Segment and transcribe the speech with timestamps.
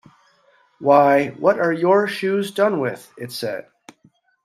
[0.79, 3.67] ‘Why, what are your shoes done with?’ it said.